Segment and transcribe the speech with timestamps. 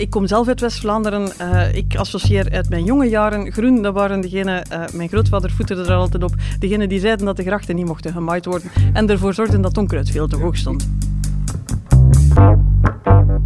[0.00, 1.32] Ik kom zelf uit West-Vlaanderen.
[1.40, 3.82] Uh, ik associeer uit mijn jonge jaren groen.
[3.82, 7.42] Dat waren degenen, uh, mijn grootvader voeterde er altijd op, degenen die zeiden dat de
[7.42, 10.88] grachten niet mochten gemaaid worden en ervoor zorgden dat onkruid veel te hoog stond.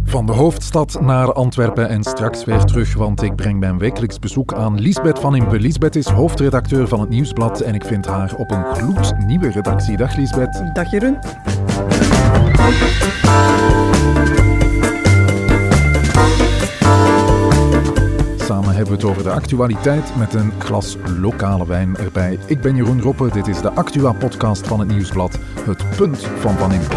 [0.03, 4.53] Van de hoofdstad naar Antwerpen en straks weer terug, want ik breng mijn wekelijks bezoek
[4.53, 5.59] aan Lisbeth van Impe.
[5.59, 9.97] Lisbeth is hoofdredacteur van het Nieuwsblad en ik vind haar op een gloednieuwe redactie.
[9.97, 10.63] Dag Lisbeth.
[10.73, 11.17] Dag Jeroen.
[18.45, 22.39] Samen hebben we het over de actualiteit met een glas lokale wijn erbij.
[22.47, 26.71] Ik ben Jeroen Roppe, dit is de Actua-podcast van het Nieuwsblad, het punt van Van
[26.71, 26.95] Impe.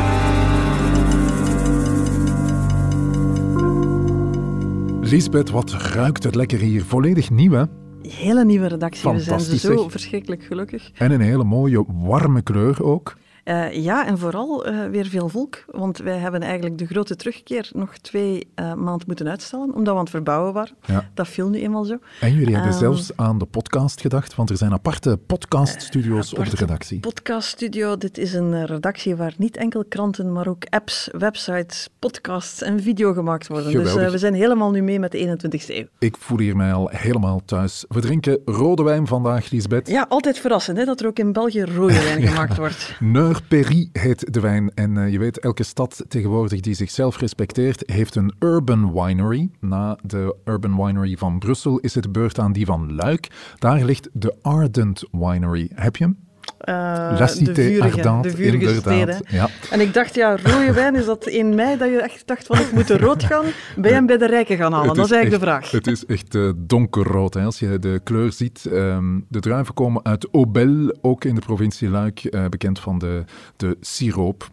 [5.01, 6.85] Lisbeth, wat ruikt het lekker hier.
[6.85, 7.65] Volledig nieuw, hè?
[8.09, 9.11] Hele nieuwe redactie.
[9.11, 10.91] We zijn zo verschrikkelijk gelukkig.
[10.95, 13.17] En een hele mooie, warme kleur ook.
[13.49, 15.65] Uh, ja, en vooral uh, weer veel volk.
[15.67, 19.91] Want wij hebben eigenlijk de grote terugkeer nog twee uh, maanden moeten uitstellen, omdat we
[19.91, 20.75] aan het verbouwen waren.
[20.85, 21.11] Ja.
[21.15, 21.99] Dat viel nu eenmaal zo.
[22.21, 26.45] En jullie hebben um, zelfs aan de podcast gedacht, want er zijn aparte podcaststudio's op
[26.45, 27.01] de redactie.
[27.01, 32.83] Podcaststudio, dit is een redactie waar niet enkel kranten, maar ook apps, websites, podcasts en
[32.83, 33.73] video gemaakt worden.
[33.73, 34.03] Dus, Geweldig.
[34.03, 35.87] Dus we zijn helemaal nu mee met de 21ste eeuw.
[35.99, 37.85] Ik voel hier mij al helemaal thuis.
[37.89, 39.89] We drinken rode wijn vandaag, Lisbeth.
[39.89, 42.97] Ja, altijd verrassend hè, dat er ook in België rode wijn gemaakt wordt.
[43.01, 44.71] Neur Perry heet de wijn.
[44.75, 49.51] En uh, je weet, elke stad tegenwoordig die zichzelf respecteert, heeft een urban winery.
[49.61, 53.55] Na de urban winery van Brussel is het beurt aan die van Luik.
[53.59, 55.71] Daar ligt de Ardent Winery.
[55.75, 56.28] Heb je hem?
[56.69, 56.75] Uh,
[57.19, 59.23] La Cité de vurige, Ardente, de vurige steden.
[59.29, 59.49] Ja.
[59.71, 62.59] En ik dacht, ja, rode wijn, is dat in mei dat je echt dacht van
[62.59, 63.45] ik moet rood gaan?
[63.77, 64.95] Ben je hem bij de rijken gaan halen?
[64.95, 65.71] Dat is eigenlijk de vraag.
[65.71, 67.35] Het is echt uh, donkerrood.
[67.35, 67.45] Hè.
[67.45, 68.65] Als je de kleur ziet.
[68.73, 73.25] Um, de druiven komen uit Aubel, ook in de provincie Luik, uh, bekend van de,
[73.57, 74.49] de siroop.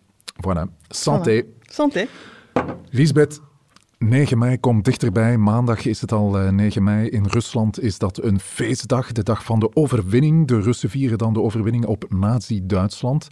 [0.47, 0.61] Voilà.
[0.87, 1.43] Santé.
[1.43, 1.61] Voilà.
[1.61, 2.07] Santé.
[2.89, 3.41] Lisbeth,
[3.99, 5.38] 9 mei komt dichterbij.
[5.38, 7.09] Maandag is het al 9 eh, mei.
[7.09, 10.47] In Rusland is dat een feestdag, de dag van de overwinning.
[10.47, 13.27] De Russen vieren dan de overwinning op Nazi-Duitsland.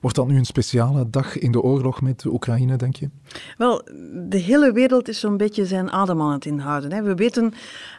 [0.00, 3.10] Wordt dat nu een speciale dag in de oorlog met Oekraïne, denk je?
[3.56, 3.82] Wel,
[4.28, 6.92] de hele wereld is zo'n beetje zijn adem aan het inhouden.
[6.92, 7.02] Hè.
[7.02, 7.52] We weten,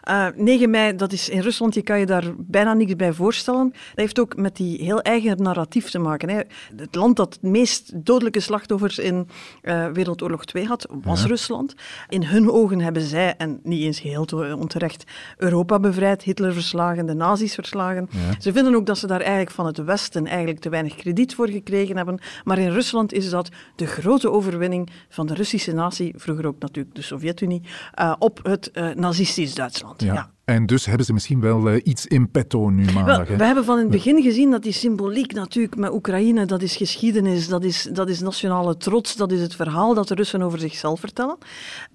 [0.10, 3.14] uh, eh, 9 mei, dat is in Rusland, je kan je daar bijna niks bij
[3.14, 3.70] voorstellen.
[3.70, 6.30] Dat heeft ook met die heel eigen narratief te maken.
[6.30, 6.42] Hè.
[6.76, 9.28] Het land dat het meest dodelijke slachtoffers in
[9.62, 11.28] uh, Wereldoorlog 2 had, was ja.
[11.28, 11.76] Rusland.
[12.10, 14.26] In hun ogen hebben zij, en niet eens heel
[14.58, 15.04] onterecht,
[15.38, 18.08] Europa bevrijd, Hitler verslagen, de nazi's verslagen.
[18.12, 18.42] Ja.
[18.42, 21.50] Ze vinden ook dat ze daar eigenlijk van het Westen eigenlijk te weinig krediet voor
[21.50, 22.20] gekregen hebben.
[22.44, 26.96] Maar in Rusland is dat de grote overwinning van de Russische natie, vroeger ook natuurlijk
[26.96, 27.62] de Sovjet-Unie,
[28.00, 30.02] uh, op het uh, nazistisch Duitsland.
[30.02, 30.14] Ja.
[30.14, 30.32] ja.
[30.50, 33.28] En dus hebben ze misschien wel uh, iets in petto nu maandag.
[33.28, 36.62] Wel, we hebben van in het begin gezien dat die symboliek natuurlijk met Oekraïne, dat
[36.62, 40.42] is geschiedenis, dat is, dat is nationale trots, dat is het verhaal dat de Russen
[40.42, 41.38] over zichzelf vertellen.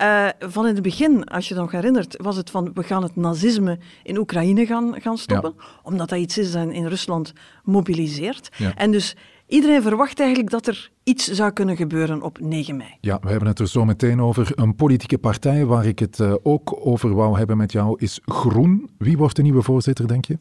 [0.03, 3.17] Uh, van in het begin, als je nog herinnert, was het van we gaan het
[3.17, 5.65] nazisme in Oekraïne gaan, gaan stoppen, ja.
[5.83, 7.33] omdat dat iets is dat in Rusland
[7.65, 8.49] mobiliseert.
[8.57, 8.75] Ja.
[8.75, 9.17] En dus
[9.47, 12.97] Iedereen verwacht eigenlijk dat er iets zou kunnen gebeuren op 9 mei.
[13.01, 14.53] Ja, we hebben het er zo meteen over.
[14.55, 18.91] Een politieke partij waar ik het uh, ook over wou hebben met jou is Groen.
[18.99, 20.39] Wie wordt de nieuwe voorzitter, denk je?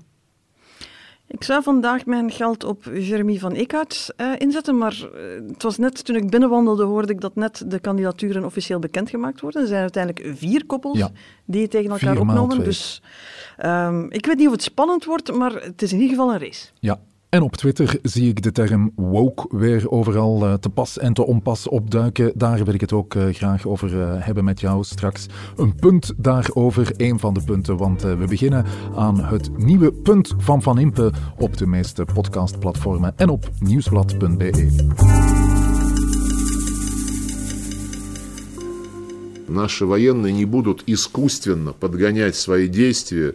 [1.28, 5.78] Ik zou vandaag mijn geld op Jeremy van Eekhout uh, inzetten, maar uh, het was
[5.78, 9.62] net toen ik binnenwandelde hoorde ik dat net de kandidaturen officieel bekendgemaakt worden.
[9.62, 11.12] Er zijn uiteindelijk vier koppels ja.
[11.46, 12.64] die tegen elkaar opnomen.
[12.64, 13.02] Dus
[13.66, 16.40] um, ik weet niet of het spannend wordt, maar het is in ieder geval een
[16.40, 16.68] race.
[16.80, 17.00] Ja,
[17.33, 21.27] en op Twitter zie ik de term woke weer overal uh, te pas en te
[21.27, 22.33] onpas opduiken.
[22.35, 25.27] Daar wil ik het ook uh, graag over uh, hebben met jou straks.
[25.57, 30.63] Een punt daarover, één van de punten, want we beginnen aan het nieuwe punt van
[30.63, 34.69] Van Impe op de meeste podcastplatformen en op nieuwsblad.be.
[39.47, 43.35] Наши военные не будут искусственно подгонять свои действия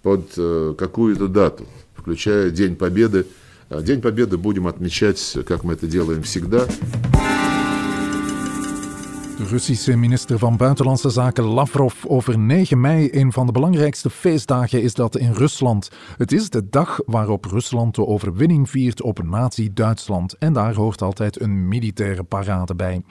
[0.00, 0.32] под
[0.76, 1.64] какую-то дату
[2.06, 3.26] включая День Победы.
[3.70, 6.66] День Победы будем отмечать, как мы это делаем всегда.
[9.42, 13.08] De Russische minister van Buitenlandse Zaken Lavrov over 9 mei.
[13.12, 15.90] Een van de belangrijkste feestdagen is dat in Rusland.
[16.16, 20.36] Het is de dag waarop Rusland de overwinning viert op Nazi-Duitsland.
[20.38, 23.02] En daar hoort altijd een militaire parade bij.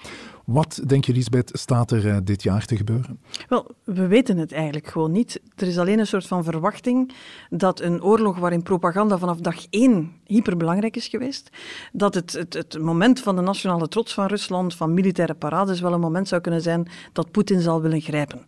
[0.46, 3.20] Wat, denk je, Lisbeth, staat er uh, dit jaar te gebeuren?
[3.48, 5.40] Wel, we weten het eigenlijk gewoon niet.
[5.56, 7.12] Er is alleen een soort van verwachting
[7.50, 11.50] dat een oorlog waarin propaganda vanaf dag één hyperbelangrijk is geweest,
[11.93, 15.93] dat het, het, het moment van de nationale trots van Rusland, van militaire parades, wel
[15.93, 18.44] een moment zou kunnen zijn dat Poetin zal willen grijpen.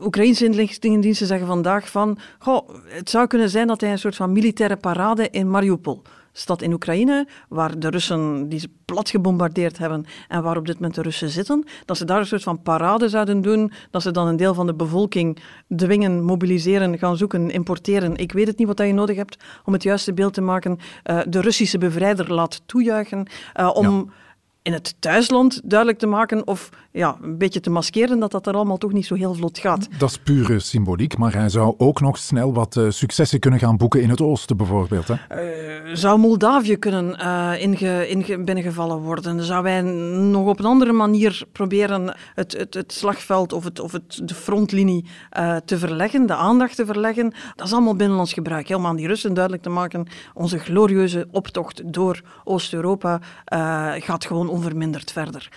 [0.00, 4.32] Oekraïnse inlichtingendiensten zeggen vandaag van, goh, het zou kunnen zijn dat hij een soort van
[4.32, 6.02] militaire parade in Mariupol
[6.32, 10.74] stad in Oekraïne, waar de Russen die ze plat gebombardeerd hebben en waar op dit
[10.74, 14.10] moment de Russen zitten, dat ze daar een soort van parade zouden doen, dat ze
[14.10, 15.38] dan een deel van de bevolking
[15.76, 18.16] dwingen, mobiliseren, gaan zoeken, importeren.
[18.16, 20.78] Ik weet het niet wat je nodig hebt om het juiste beeld te maken.
[21.04, 23.26] Uh, de Russische bevrijder laat toejuichen
[23.60, 24.10] uh, om
[24.62, 28.54] in het thuisland duidelijk te maken of ja, een beetje te maskeren dat dat er
[28.54, 29.88] allemaal toch niet zo heel vlot gaat.
[29.98, 33.76] Dat is pure symboliek, maar hij zou ook nog snel wat uh, successen kunnen gaan
[33.76, 35.08] boeken in het oosten bijvoorbeeld.
[35.08, 35.14] Hè?
[35.14, 39.44] Uh, zou Moldavië kunnen uh, inge, inge, binnengevallen worden?
[39.44, 43.92] Zou wij nog op een andere manier proberen het, het, het slagveld of, het, of
[43.92, 45.04] het, de frontlinie
[45.64, 47.32] te verleggen, de aandacht te verleggen?
[47.56, 51.92] Dat is allemaal binnenlands gebruik, om aan die Russen duidelijk te maken, onze glorieuze optocht
[51.92, 53.20] door Oost-Europa
[53.98, 55.48] gaat gewoon onverminderd verder.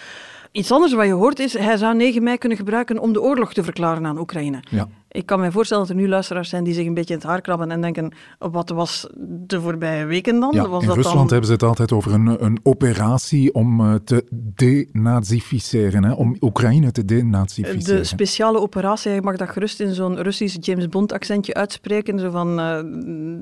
[0.51, 3.53] Iets anders wat je hoort is, hij zou 9 mei kunnen gebruiken om de oorlog
[3.53, 4.59] te verklaren aan Oekraïne.
[4.69, 4.87] Ja.
[5.15, 7.29] Ik kan me voorstellen dat er nu luisteraars zijn die zich een beetje in het
[7.29, 10.51] haar krabben en denken, wat was de voorbije weken dan?
[10.53, 11.27] Ja, was in dat Rusland dan...
[11.27, 16.91] hebben ze het altijd over een, een operatie om uh, te denazificeren, hè, om Oekraïne
[16.91, 17.97] te denazificeren.
[17.97, 22.29] De speciale operatie, je mag dat gerust in zo'n Russisch James Bond accentje uitspreken, zo
[22.29, 22.79] van, uh,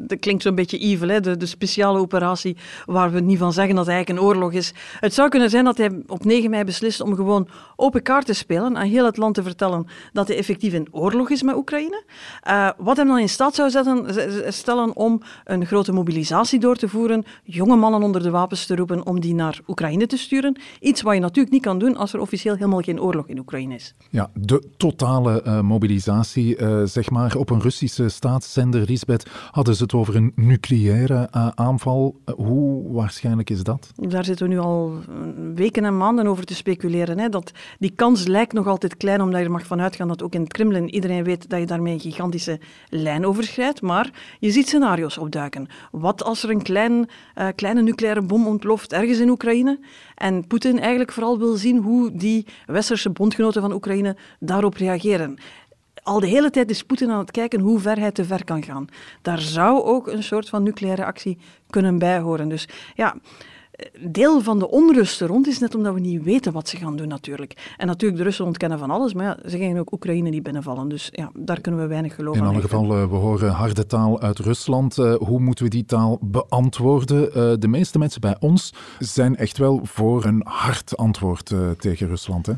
[0.07, 1.19] dat klinkt zo'n beetje evil, hè?
[1.19, 4.73] De, de speciale operatie waar we niet van zeggen dat het eigenlijk een oorlog is.
[4.99, 8.33] Het zou kunnen zijn dat hij op 9 mei beslist om gewoon open kaart te
[8.33, 11.62] spelen, aan heel het land te vertellen dat hij effectief in oorlog is met Oekraïne.
[11.71, 16.89] Uh, wat hem dan in staat zou zetten, stellen om een grote mobilisatie door te
[16.89, 20.57] voeren, jonge mannen onder de wapens te roepen om die naar Oekraïne te sturen.
[20.79, 23.73] Iets wat je natuurlijk niet kan doen als er officieel helemaal geen oorlog in Oekraïne
[23.73, 23.93] is.
[24.09, 29.83] Ja, de totale uh, mobilisatie, uh, zeg maar, op een Russische staatszender, Lisbeth, hadden ze
[29.83, 32.15] het over een nucleaire aanval.
[32.35, 33.91] hoe waarschijnlijk is dat?
[33.95, 34.93] Daar zitten we nu al
[35.53, 37.19] weken en maanden over te speculeren.
[37.19, 37.29] Hè.
[37.29, 40.33] Dat, die kans lijkt nog altijd klein, omdat je er mag vanuit gaan dat ook
[40.33, 42.59] in het Kremlin iedereen weet dat je daarmee een gigantische
[42.89, 43.81] lijn overschrijdt.
[43.81, 44.09] Maar
[44.39, 45.67] je ziet scenario's opduiken.
[45.91, 49.79] Wat als er een klein, uh, kleine nucleaire bom ontploft ergens in Oekraïne
[50.15, 55.37] en Poetin eigenlijk vooral wil zien hoe die westerse bondgenoten van Oekraïne daarop reageren
[56.03, 58.63] al de hele tijd is Poetin aan het kijken hoe ver hij te ver kan
[58.63, 58.87] gaan.
[59.21, 61.37] Daar zou ook een soort van nucleaire actie
[61.69, 62.49] kunnen bijhoren.
[62.49, 63.15] Dus ja,
[63.99, 66.95] deel van de onrust er rond is net omdat we niet weten wat ze gaan
[66.95, 67.73] doen natuurlijk.
[67.77, 70.89] En natuurlijk, de Russen ontkennen van alles, maar ja, ze gaan ook Oekraïne niet binnenvallen.
[70.89, 74.21] Dus ja, daar kunnen we weinig geloven In alle geval, uh, we horen harde taal
[74.21, 74.97] uit Rusland.
[74.97, 77.27] Uh, hoe moeten we die taal beantwoorden?
[77.27, 82.45] Uh, de meeste mensen bij ons zijn echt wel voor een hard antwoord tegen Rusland,
[82.45, 82.53] hè?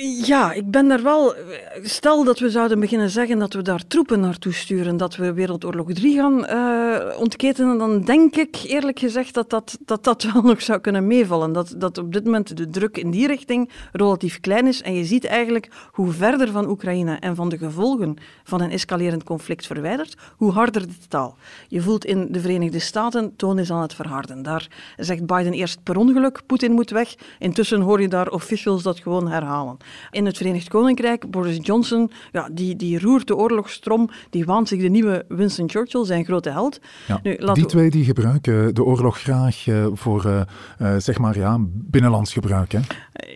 [0.00, 1.34] Ja, ik ben daar wel.
[1.82, 5.92] Stel dat we zouden beginnen zeggen dat we daar troepen naartoe sturen, dat we Wereldoorlog
[5.92, 10.62] 3 gaan uh, ontketenen, dan denk ik eerlijk gezegd dat dat, dat dat wel nog
[10.62, 11.52] zou kunnen meevallen.
[11.52, 14.82] Dat, dat op dit moment de druk in die richting relatief klein is.
[14.82, 19.24] En je ziet eigenlijk hoe verder van Oekraïne en van de gevolgen van een escalerend
[19.24, 21.36] conflict verwijderd, hoe harder de taal.
[21.68, 24.42] Je voelt in de Verenigde Staten, toon is aan het verharden.
[24.42, 27.14] Daar zegt Biden eerst per ongeluk, Poetin moet weg.
[27.38, 29.80] Intussen hoor je daar officials dat gewoon herhalen.
[30.10, 34.80] In het Verenigd Koninkrijk, Boris Johnson, ja, die, die roert de oorlogstrom, die waant zich
[34.80, 36.80] de nieuwe Winston Churchill, zijn grote held.
[37.06, 40.40] Ja, nu, die twee die gebruiken de oorlog graag uh, voor, uh,
[40.82, 42.72] uh, zeg maar, ja, binnenlands gebruik.
[42.72, 42.80] Hè?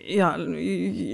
[0.05, 0.37] Ja,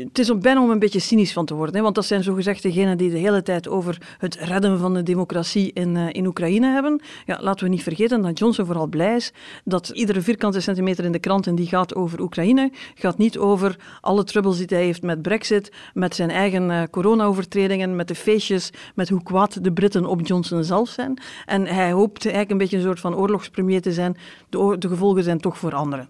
[0.03, 2.23] het is om bijna om een beetje cynisch van te worden, hè, want dat zijn
[2.23, 6.67] zogezegd degenen die de hele tijd over het redden van de democratie in, in Oekraïne
[6.67, 7.01] hebben.
[7.25, 9.33] Ja, laten we niet vergeten dat Johnson vooral blij is
[9.63, 14.23] dat iedere vierkante centimeter in de kranten die gaat over Oekraïne, gaat niet over alle
[14.23, 19.09] troubles die hij heeft met Brexit, met zijn eigen uh, corona-overtredingen, met de feestjes, met
[19.09, 21.21] hoe kwaad de Britten op Johnson zelf zijn.
[21.45, 24.17] En hij hoopt eigenlijk een beetje een soort van oorlogspremier te zijn.
[24.49, 26.07] De, de gevolgen zijn toch voor anderen.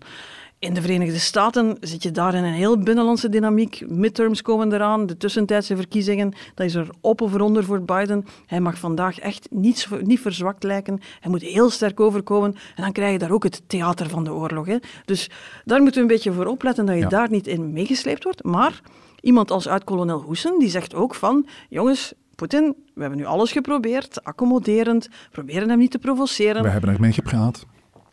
[0.64, 3.84] In de Verenigde Staten zit je daar in een heel binnenlandse dynamiek.
[3.88, 6.34] Midterms komen eraan, de tussentijdse verkiezingen.
[6.56, 8.26] Dat is er op of onder voor Biden.
[8.46, 11.00] Hij mag vandaag echt niet, niet verzwakt lijken.
[11.20, 12.56] Hij moet heel sterk overkomen.
[12.76, 14.66] En dan krijg je daar ook het theater van de oorlog.
[14.66, 14.78] Hè.
[15.06, 15.30] Dus
[15.66, 17.10] daar moeten we een beetje voor opletten dat je ja.
[17.10, 18.44] daar niet in meegesleept wordt.
[18.44, 18.82] Maar
[19.24, 21.48] iemand als uit-kolonel Hoesen, die zegt ook van...
[21.70, 26.64] Jongens, Poetin, we hebben nu alles geprobeerd, accommoderend, proberen hem niet te provoceren.
[26.64, 27.66] We hebben ermee gepraat.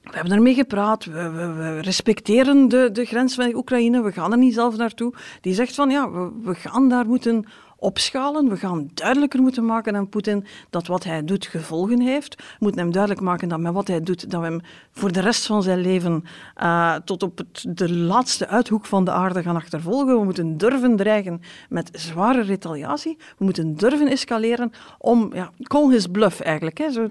[0.02, 4.32] We hebben ermee gepraat, we, we, we, respecteren de, de grens van Oekraïne, we gaan
[4.32, 5.14] er niet zelf naartoe.
[5.40, 7.44] Die zegt van ja, we, we gaan daar moeten
[7.80, 8.48] opschalen.
[8.48, 12.36] We gaan duidelijker moeten maken aan Poetin dat wat hij doet gevolgen heeft.
[12.36, 14.60] We moeten hem duidelijk maken dat met wat hij doet, dat we hem
[14.90, 16.24] voor de rest van zijn leven
[16.62, 20.18] uh, tot op het, de laatste uithoek van de aarde gaan achtervolgen.
[20.18, 23.16] We moeten durven dreigen met zware retaliatie.
[23.38, 26.78] We moeten durven escaleren om, ja, call his bluff eigenlijk.
[26.78, 26.90] Hè.
[26.90, 27.08] Zo,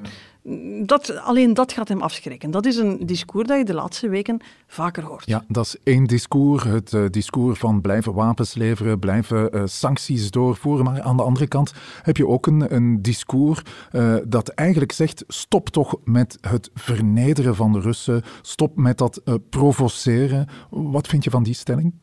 [0.86, 2.52] Dat, alleen dat gaat hem afschrikken.
[2.52, 5.26] Dat is een discours dat je de laatste weken vaker hoort.
[5.26, 6.64] Ja, dat is één discours.
[6.64, 10.86] Het uh, discours van blijven wapens leveren, blijven uh, sancties doorvoeren.
[10.86, 15.24] Maar aan de andere kant heb je ook een, een discours uh, dat eigenlijk zegt:
[15.28, 20.48] stop toch met het vernederen van de Russen, stop met dat provoceren.
[20.70, 21.94] Wat vind je van die stelling?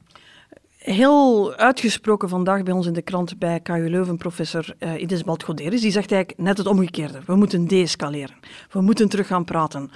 [0.87, 5.81] Heel uitgesproken vandaag bij ons in de krant bij KU Leuven, professor uh, Ides Baltgoderis.
[5.81, 7.21] Die zegt eigenlijk net het omgekeerde.
[7.27, 8.37] We moeten deescaleren.
[8.71, 9.91] We moeten terug gaan praten.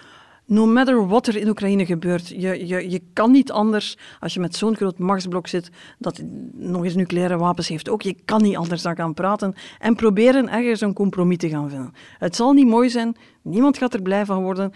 [0.45, 4.41] No matter wat er in Oekraïne gebeurt, je, je, je kan niet anders, als je
[4.41, 8.57] met zo'n groot machtsblok zit, dat nog eens nucleaire wapens heeft ook, je kan niet
[8.57, 11.93] anders dan gaan praten en proberen ergens een compromis te gaan vinden.
[12.19, 14.73] Het zal niet mooi zijn, niemand gaat er blij van worden.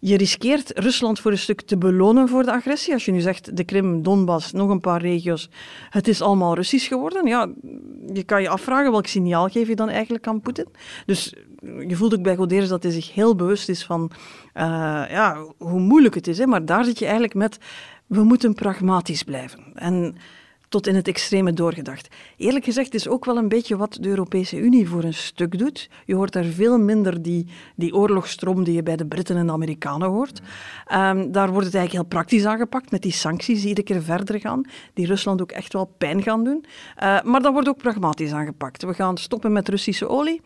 [0.00, 2.92] Je riskeert Rusland voor een stuk te belonen voor de agressie.
[2.92, 5.50] Als je nu zegt de Krim, Donbass, nog een paar regio's,
[5.90, 7.26] het is allemaal Russisch geworden.
[7.26, 7.48] Ja,
[8.12, 10.66] je kan je afvragen welk signaal geef je dan eigenlijk aan Poetin.
[11.06, 11.34] Dus
[11.88, 14.10] je voelt ook bij Goderes dat hij zich heel bewust is van
[14.54, 14.62] uh,
[15.10, 16.38] ja, hoe moeilijk het is.
[16.38, 16.46] Hè?
[16.46, 17.58] Maar daar zit je eigenlijk met,
[18.06, 19.60] we moeten pragmatisch blijven.
[19.74, 20.16] En
[20.68, 22.08] tot in het extreme doorgedacht.
[22.36, 25.90] Eerlijk gezegd is ook wel een beetje wat de Europese Unie voor een stuk doet.
[26.04, 27.46] Je hoort daar veel minder die,
[27.76, 30.40] die oorlogsstroom die je bij de Britten en de Amerikanen hoort.
[30.92, 34.40] Um, daar wordt het eigenlijk heel praktisch aangepakt met die sancties die iedere keer verder
[34.40, 34.62] gaan,
[34.94, 36.64] die Rusland ook echt wel pijn gaan doen.
[37.02, 38.82] Uh, maar dat wordt ook pragmatisch aangepakt.
[38.82, 40.40] We gaan stoppen met Russische olie.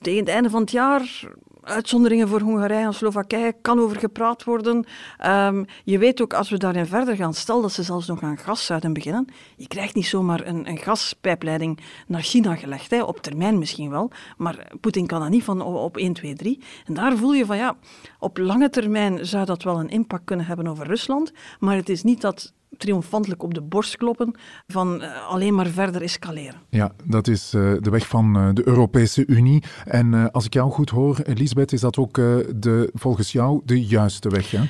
[0.00, 1.28] Tegen het einde van het jaar
[1.68, 4.86] uitzonderingen voor Hongarije en Slowakije kan over gepraat worden.
[5.26, 8.38] Um, je weet ook, als we daarin verder gaan, stel dat ze zelfs nog aan
[8.38, 13.22] gas zouden beginnen, je krijgt niet zomaar een, een gaspijpleiding naar China gelegd, hè, op
[13.22, 16.60] termijn misschien wel, maar Poetin kan dat niet van op 1, 2, 3.
[16.86, 17.76] En daar voel je van, ja,
[18.18, 22.02] op lange termijn zou dat wel een impact kunnen hebben over Rusland, maar het is
[22.02, 24.34] niet dat triomfantelijk op de borst kloppen
[24.66, 26.60] van uh, alleen maar verder escaleren.
[26.68, 29.62] Ja, dat is uh, de weg van uh, de Europese Unie.
[29.84, 34.28] En als ik jou goed hoor, Elisabeth, is dat ook de, volgens jou de juiste
[34.28, 34.60] weg, hè?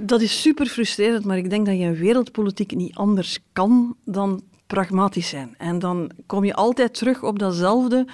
[0.00, 4.42] Dat is super frustrerend, maar ik denk dat je in wereldpolitiek niet anders kan dan
[4.66, 5.54] pragmatisch zijn.
[5.58, 8.06] En dan kom je altijd terug op datzelfde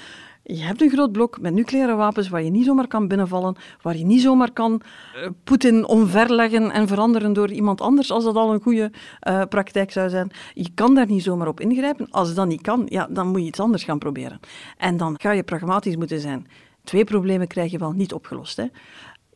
[0.47, 3.97] je hebt een groot blok met nucleaire wapens waar je niet zomaar kan binnenvallen, waar
[3.97, 4.81] je niet zomaar kan
[5.17, 8.93] uh, Poetin omverleggen en veranderen door iemand anders, als dat al een goede
[9.29, 10.31] uh, praktijk zou zijn.
[10.55, 12.11] Je kan daar niet zomaar op ingrijpen.
[12.11, 14.41] Als dat niet kan, ja, dan moet je iets anders gaan proberen.
[14.77, 16.47] En dan ga je pragmatisch moeten zijn.
[16.85, 18.57] Twee problemen krijg je wel niet opgelost.
[18.57, 18.67] Hè.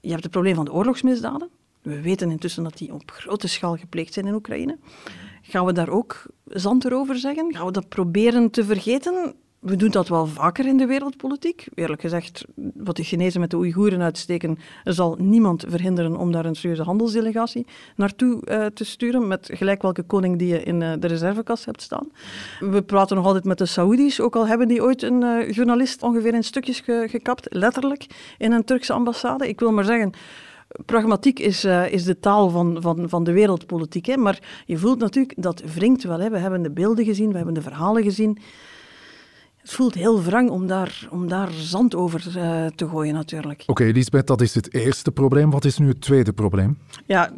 [0.00, 1.48] Je hebt het probleem van de oorlogsmisdaden.
[1.82, 4.78] We weten intussen dat die op grote schaal gepleegd zijn in Oekraïne.
[5.42, 7.54] Gaan we daar ook zand erover zeggen?
[7.54, 9.34] Gaan we dat proberen te vergeten?
[9.60, 11.66] We doen dat wel vaker in de wereldpolitiek.
[11.74, 16.54] Eerlijk gezegd, wat de Chinezen met de Oeigoeren uitsteken, zal niemand verhinderen om daar een
[16.54, 21.06] serieuze handelsdelegatie naartoe uh, te sturen, met gelijk welke koning die je in uh, de
[21.06, 22.08] reservekast hebt staan.
[22.60, 26.02] We praten nog altijd met de Saoedi's, ook al hebben die ooit een uh, journalist
[26.02, 28.06] ongeveer in stukjes ge gekapt, letterlijk,
[28.38, 29.48] in een Turkse ambassade.
[29.48, 30.12] Ik wil maar zeggen,
[30.86, 34.16] pragmatiek is, is de taal van, van, van de wereldpolitiek.
[34.16, 36.20] Maar je voelt natuurlijk, dat wringt wel.
[36.20, 36.30] Hè?
[36.30, 38.38] We hebben de beelden gezien, we hebben de verhalen gezien
[39.68, 43.60] het voelt heel wrang om daar, om daar zand over uh, te gooien, natuurlijk.
[43.60, 45.50] Oké, okay, Lisbeth, dat is het eerste probleem.
[45.50, 46.78] Wat is nu het tweede probleem?
[47.06, 47.32] Ja,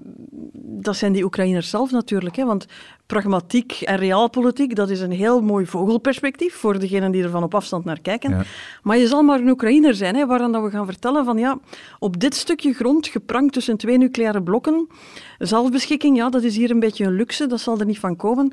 [0.63, 2.37] dat zijn die Oekraïners zelf natuurlijk.
[2.37, 2.67] Hè, want
[3.11, 7.55] pragmatiek en realpolitiek, dat is een heel mooi vogelperspectief voor degenen die er van op
[7.55, 8.31] afstand naar kijken.
[8.31, 8.43] Ja.
[8.83, 11.59] Maar je zal maar een Oekraïner zijn, hè, waaraan dat we gaan vertellen van ja,
[11.99, 14.89] op dit stukje grond, geprankt tussen twee nucleaire blokken,
[15.39, 18.53] zelfbeschikking, ja, dat is hier een beetje een luxe, dat zal er niet van komen.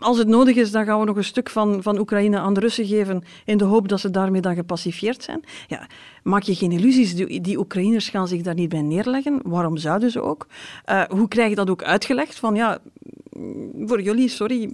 [0.00, 2.60] Als het nodig is, dan gaan we nog een stuk van, van Oekraïne aan de
[2.60, 5.44] Russen geven, in de hoop dat ze daarmee dan gepacifieerd zijn.
[5.66, 5.86] Ja,
[6.22, 9.40] maak je geen illusies, die, die Oekraïners gaan zich daar niet bij neerleggen.
[9.42, 10.46] Waarom zouden ze ook?
[10.86, 12.38] Uh, hoe krijg je dat ook uitgelegd?
[12.38, 12.78] Van ja,
[13.86, 14.72] voor jullie, sorry,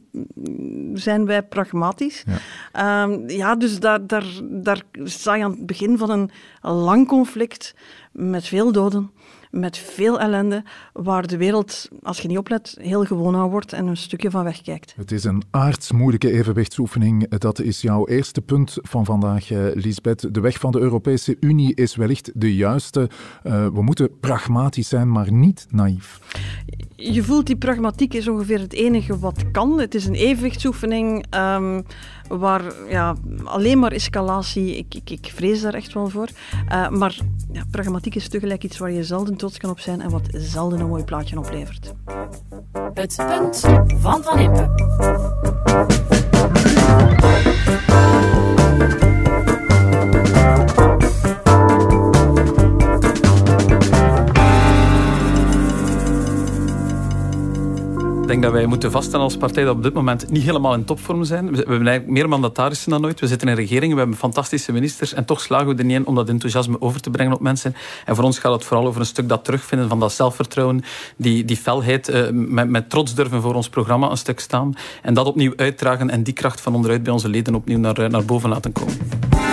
[0.95, 2.25] zijn wij pragmatisch.
[2.73, 6.31] Ja, um, ja dus daar, daar, daar sta je aan het begin van een
[6.63, 7.75] lang conflict
[8.15, 9.11] met veel doden
[9.55, 13.87] met veel ellende, waar de wereld, als je niet oplet, heel gewoon aan wordt en
[13.87, 14.95] een stukje van wegkijkt.
[14.97, 17.29] Het is een aardsmoeilijke evenwichtsoefening.
[17.29, 20.35] Dat is jouw eerste punt van vandaag, eh, Lisbeth.
[20.35, 23.11] De weg van de Europese Unie is wellicht de juiste.
[23.45, 26.19] Uh, we moeten pragmatisch zijn, maar niet naïef.
[26.97, 29.81] Je voelt die pragmatiek is ongeveer het enige wat kan.
[29.81, 31.25] Het is een evenwichtsoefening.
[31.37, 31.85] Um,
[32.29, 33.15] waar ja,
[33.45, 36.29] alleen maar escalatie, ik, ik, ik vrees daar echt wel voor.
[36.69, 37.19] Uh, maar
[37.53, 40.81] ja, pragmatiek is tegelijk iets waar je zelden trots kan op zijn en wat zelden
[40.81, 41.95] een mooi plaatje oplevert.
[42.95, 43.61] Het punt
[44.01, 44.43] van Van.
[58.27, 60.85] Denk dat wij moeten vaststellen als partij dat we op dit moment niet helemaal in
[60.85, 61.51] topvorm zijn.
[61.51, 63.21] We hebben eigenlijk meer mandatarissen dan ooit.
[63.21, 66.07] We zitten in regeringen, we hebben fantastische ministers en toch slagen we er niet in
[66.07, 67.75] om dat enthousiasme over te brengen op mensen.
[68.05, 70.83] En voor ons gaat het vooral over een stuk dat terugvinden van dat zelfvertrouwen,
[71.17, 75.15] die, die felheid, uh, met, met trots durven voor ons programma een stuk staan en
[75.15, 78.25] dat opnieuw uitdragen en die kracht van onderuit bij onze leden opnieuw naar, eh, naar
[78.25, 79.44] boven laten komen.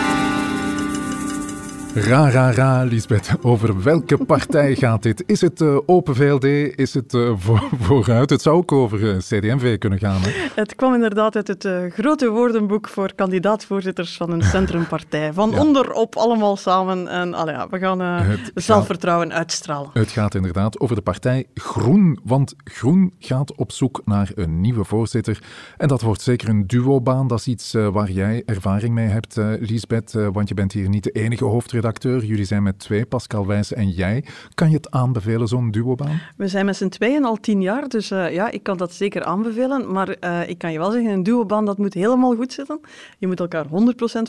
[1.96, 3.36] Ra, ra, ra, Lisbeth.
[3.42, 5.24] Over welke partij gaat dit?
[5.26, 6.44] Is het uh, Open VLD?
[6.76, 8.30] Is het uh, voor, vooruit?
[8.30, 10.22] Het zou ook over uh, CD&V kunnen gaan.
[10.22, 10.32] Hè?
[10.56, 15.34] Het kwam inderdaad uit het grote woordenboek voor kandidaatvoorzitters van een centrumpartij.
[15.34, 15.60] Van ja.
[15.60, 17.08] onderop allemaal samen.
[17.08, 19.90] En allee, ja, we gaan het zelfvertrouwen gaat, uitstralen.
[19.94, 22.20] Het gaat inderdaad over de partij Groen.
[22.24, 25.40] Want Groen gaat op zoek naar een nieuwe voorzitter.
[25.78, 27.28] En dat wordt zeker een duobaan.
[27.28, 30.12] Dat is iets waar jij ervaring mee hebt, Lisbeth.
[30.12, 32.24] want je bent hier niet de enige hoofdredacteur redacteur.
[32.26, 34.24] Jullie zijn met twee, Pascal Wijs en jij.
[34.54, 36.22] Kan je het aanbevelen, zo'n duobaan?
[36.38, 39.24] We zijn met z'n tweeën al tien jaar, dus uh, ja, ik kan dat zeker
[39.24, 39.92] aanbevelen.
[39.92, 42.80] Maar uh, ik kan je wel zeggen, een duobaan, dat moet helemaal goed zitten.
[43.18, 43.70] Je moet elkaar 100%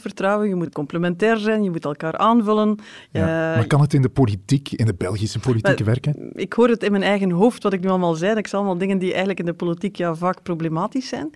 [0.01, 2.79] vertrouwen, je moet complementair zijn, je moet elkaar aanvullen.
[3.11, 6.31] Ja, uh, maar kan het in de politiek, in de Belgische politiek werken?
[6.33, 8.37] Ik hoor het in mijn eigen hoofd, wat ik nu allemaal zei.
[8.37, 11.31] Ik zal allemaal dingen die eigenlijk in de politiek ja, vaak problematisch zijn.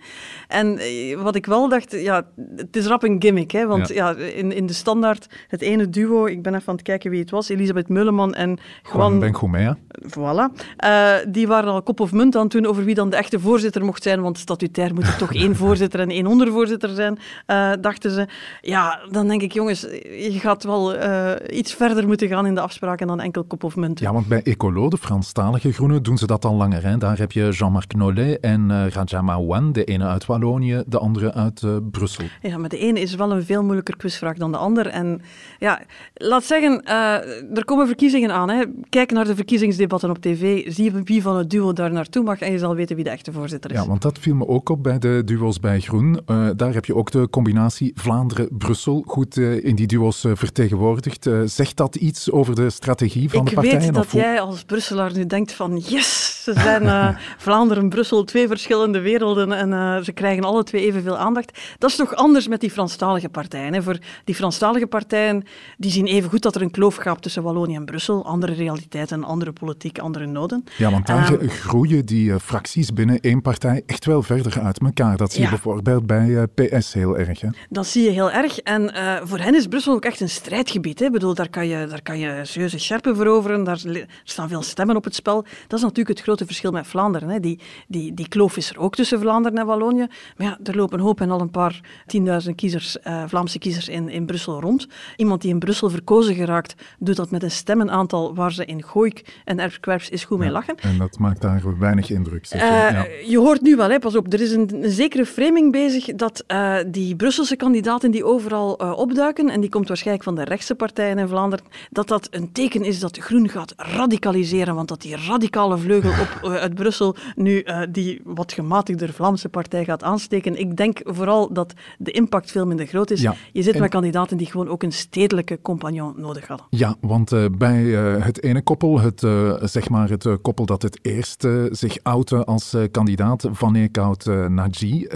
[0.47, 0.79] En
[1.23, 4.09] wat ik wel dacht, ja, het is rap een gimmick, hè, want ja.
[4.09, 7.19] ja in, in de standaard, het ene duo ik ben even aan het kijken wie
[7.19, 7.49] het was.
[7.49, 8.57] Elisabeth Mulleman en
[8.93, 9.77] Juan Benjumea.
[10.01, 10.51] Voilà.
[10.85, 13.85] Uh, die waren al kop of munt aan toen over wie dan de echte voorzitter
[13.85, 18.11] mocht zijn, want statutair moet er toch één voorzitter en één ondervoorzitter zijn, uh, dachten
[18.11, 18.27] ze.
[18.61, 22.61] Ja, dan denk ik, jongens, je gaat wel uh, iets verder moeten gaan in de
[22.61, 23.99] afspraken dan enkel kop of munt.
[23.99, 26.83] Ja, want bij Ecolo, de Franstalige Groenen, doen ze dat al langer.
[26.83, 26.97] Hè?
[26.97, 31.65] Daar heb je Jean-Marc Nollet en Rajama Wan, de ene uit Wallonië, de andere uit
[31.91, 32.25] Brussel.
[32.41, 34.87] Ja, maar de ene is wel een veel moeilijker quizvraag dan de ander.
[34.87, 35.21] En
[35.59, 35.81] ja,
[36.13, 38.49] laat zeggen, uh, er komen verkiezingen aan.
[38.49, 38.63] Hè.
[38.89, 42.51] Kijk naar de verkiezingsdebatten op tv, zie wie van het duo daar naartoe mag en
[42.51, 43.77] je zal weten wie de echte voorzitter is.
[43.77, 46.19] Ja, want dat viel me ook op bij de duo's bij Groen.
[46.27, 51.29] Uh, daar heb je ook de combinatie Vlaanderen-Brussel goed uh, in die duo's vertegenwoordigd.
[51.45, 53.77] zegt dat iets over de strategie van Ik de partijen?
[53.77, 58.99] Ik weet dat jij als Brusselaar nu denkt van yes, ze zijn Vlaanderen-Brussel, twee verschillende
[58.99, 61.59] werelden en ze krijgen alle twee evenveel aandacht.
[61.77, 63.73] Dat is toch anders met die Franstalige partijen.
[63.73, 63.83] Hè.
[63.83, 65.43] Voor die Franstalige partijen,
[65.77, 68.25] die zien even goed dat er een kloof gaat tussen Wallonië en Brussel.
[68.25, 70.63] Andere realiteiten, andere politiek, andere noden.
[70.77, 74.79] Ja, want daar um, groeien die uh, fracties binnen één partij echt wel verder uit
[74.79, 75.17] elkaar.
[75.17, 75.49] Dat zie je ja.
[75.49, 77.41] bijvoorbeeld bij uh, PS heel erg.
[77.41, 77.47] Hè?
[77.69, 78.59] Dat zie je heel erg.
[78.59, 80.99] En uh, voor hen is Brussel ook echt een strijdgebied.
[80.99, 81.05] Hè.
[81.05, 83.63] Ik bedoel, daar kan je, daar kan je serieuze scherpen veroveren.
[83.63, 83.81] Daar
[84.23, 85.41] staan veel stemmen op het spel.
[85.67, 87.29] Dat is natuurlijk het grote verschil met Vlaanderen.
[87.29, 87.39] Hè.
[87.39, 90.07] Die, die, die kloof is er ook tussen Vlaanderen en Wallonië.
[90.37, 92.97] Maar ja, er lopen een hoop en al een paar tienduizend kiezers,
[93.27, 94.87] Vlaamse kiezers in, in Brussel rond.
[95.15, 99.41] Iemand die in Brussel verkozen geraakt, doet dat met een stemmenaantal waar ze in Gooik
[99.45, 100.75] en Erfkwerps is goed mee lachen.
[100.81, 102.47] Ja, en dat maakt daar weinig indruk.
[102.55, 103.05] Uh, ja.
[103.25, 106.43] Je hoort nu wel, hè, pas op, er is een, een zekere framing bezig dat
[106.47, 110.75] uh, die Brusselse kandidaten die overal uh, opduiken, en die komt waarschijnlijk van de rechtse
[110.75, 115.15] partijen in Vlaanderen, dat dat een teken is dat Groen gaat radicaliseren, want dat die
[115.27, 120.59] radicale vleugel op, uit Brussel nu die wat gematigder Vlaamse partij gaat aansteken.
[120.59, 123.21] Ik denk vooral dat de impact veel minder groot is.
[123.21, 123.35] Ja.
[123.51, 123.81] Je zit en...
[123.81, 126.65] met kandidaten die gewoon ook een stedelijke compagnon nodig hadden.
[126.69, 130.81] Ja, want uh, bij uh, het ene koppel, het, uh, zeg maar het koppel dat
[130.81, 135.07] het eerst zich outte als kandidaat, Van Eekhout Naji,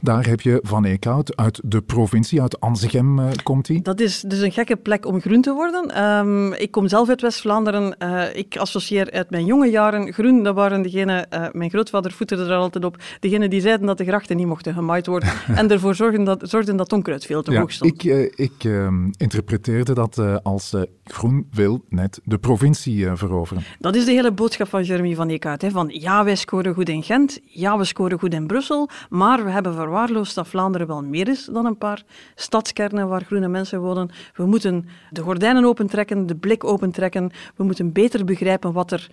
[0.00, 3.80] daar heb je Van Eekhout uit de provincie, uit Anzegem komt hij.
[3.82, 6.02] Dat is dus een gekke plek om groen te worden.
[6.04, 7.96] Um, ik kom zelf uit West-Vlaanderen.
[8.34, 12.84] ik associeer uit mijn jonge jaren groen, dat waren degenen, mijn grootvader voeterde er altijd
[12.84, 16.40] op, degenen die zeiden dat de grachten niet mochten gemaaid worden en ervoor zorgden dat,
[16.42, 18.04] zorgden dat onkruid veel te ja, hoog stond.
[18.04, 18.64] Ik, ik
[19.84, 23.62] dat als uh, Groen wil net de provincie uh, veroveren.
[23.78, 25.64] Dat is de hele boodschap van Jeremy van Eekhout.
[25.68, 29.50] Van ja, wij scoren goed in Gent, ja, we scoren goed in Brussel, maar we
[29.50, 32.02] hebben verwaarloosd dat Vlaanderen wel meer is dan een paar
[32.34, 34.10] stadskernen waar groene mensen wonen.
[34.34, 39.10] We moeten de gordijnen opentrekken, de blik opentrekken, we moeten beter begrijpen wat er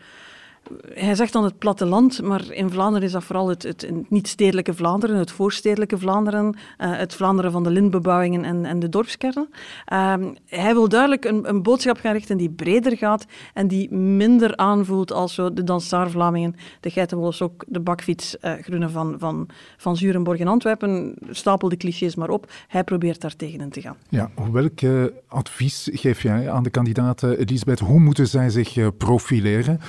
[0.94, 5.16] hij zegt dan het platteland, maar in Vlaanderen is dat vooral het, het niet-stedelijke Vlaanderen,
[5.18, 9.50] het voorstedelijke Vlaanderen, uh, het Vlaanderen van de lintbebouwingen en, en de dorpskernen.
[9.94, 10.14] Uh,
[10.46, 15.12] hij wil duidelijk een, een, boodschap gaan richten die breder gaat en die minder aanvoelt
[15.12, 20.48] als zo de Dansaar-Vlamingen, de Geitenwols ook, de bakfietsgroenen uh, van, van, van Zurenborg en
[20.48, 21.16] Antwerpen.
[21.30, 22.52] Stapel de clichés maar op.
[22.68, 23.96] Hij probeert daar tegenin te gaan.
[24.10, 24.80] Ja, welk
[25.28, 27.80] advies geef jij aan de kandidaten, Elisabeth?
[27.80, 29.80] Hoe moeten zij zich profileren?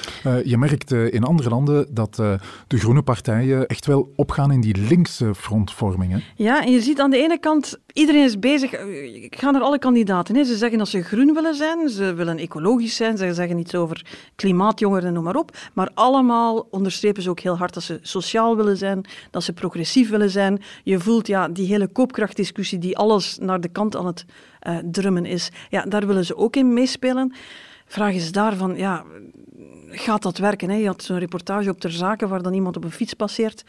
[0.44, 2.32] je merkt in andere landen dat uh,
[2.66, 6.22] de groene partijen echt wel opgaan in die linkse frontvormingen.
[6.36, 8.72] Ja, en je ziet aan de ene kant, iedereen is bezig.
[9.14, 10.36] Ik ga naar alle kandidaten.
[10.36, 10.44] Hè.
[10.44, 14.06] Ze zeggen dat ze groen willen zijn, ze willen ecologisch zijn, ze zeggen iets over
[14.36, 15.56] klimaatjongeren, noem maar op.
[15.72, 20.10] Maar allemaal onderstrepen ze ook heel hard dat ze sociaal willen zijn, dat ze progressief
[20.10, 20.62] willen zijn.
[20.84, 24.24] Je voelt ja, die hele koopkrachtdiscussie die alles naar de kant aan het
[24.68, 25.50] uh, drummen is.
[25.68, 27.32] Ja, daar willen ze ook in meespelen.
[27.88, 29.04] Vraag is daarvan, ja,
[29.88, 30.70] gaat dat werken?
[30.70, 30.76] Hè?
[30.76, 33.64] Je had zo'n reportage op ter zake waar dan iemand op een fiets passeert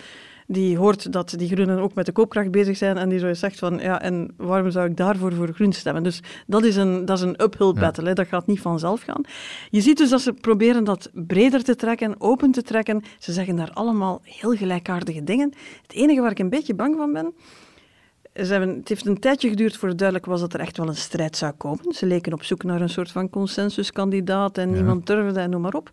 [0.52, 3.60] die hoort dat die groenen ook met de koopkracht bezig zijn en die zo zegt
[3.60, 6.04] van, ja, en waarom zou ik daarvoor voor groen stemmen?
[6.04, 8.14] Dus dat is een, dat is een uphill battle, hè.
[8.14, 9.22] dat gaat niet vanzelf gaan.
[9.70, 13.04] Je ziet dus dat ze proberen dat breder te trekken, open te trekken.
[13.20, 15.54] Ze zeggen daar allemaal heel gelijkaardige dingen.
[15.82, 17.34] Het enige waar ik een beetje bang van ben,
[18.34, 20.88] ze hebben, het heeft een tijdje geduurd voor het duidelijk was dat er echt wel
[20.88, 21.94] een strijd zou komen.
[21.94, 25.74] Ze leken op zoek naar een soort van consensuskandidaat en niemand durfde en noem maar
[25.74, 25.90] op.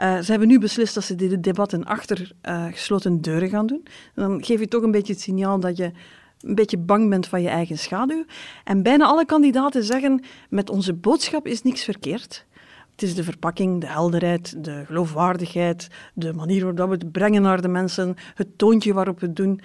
[0.00, 3.66] Uh, ze hebben nu beslist dat ze dit debat in achter uh, gesloten deuren gaan
[3.66, 3.86] doen.
[4.14, 5.92] En dan geef je toch een beetje het signaal dat je
[6.40, 8.24] een beetje bang bent van je eigen schaduw.
[8.64, 12.46] En bijna alle kandidaten zeggen, met onze boodschap is niks verkeerd.
[12.98, 17.62] Het is de verpakking, de helderheid, de geloofwaardigheid, de manier waarop we het brengen naar
[17.62, 19.60] de mensen, het toontje waarop we het doen.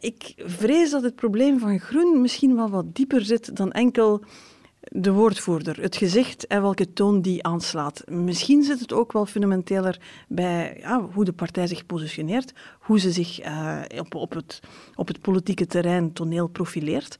[0.00, 4.24] Ik vrees dat het probleem van groen misschien wel wat dieper zit dan enkel
[4.80, 8.02] de woordvoerder, het gezicht en welke toon die aanslaat.
[8.10, 13.12] Misschien zit het ook wel fundamenteler bij ja, hoe de partij zich positioneert, hoe ze
[13.12, 14.60] zich uh, op, op, het,
[14.94, 17.18] op het politieke terrein toneel profileert.